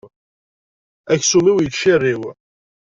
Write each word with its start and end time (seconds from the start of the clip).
Aksum-iw 1.13 1.57
yettciriw. 1.61 2.21